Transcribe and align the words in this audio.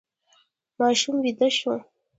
ماشوم 0.79 1.15
ویده 1.23 1.49
شو. 1.57 1.73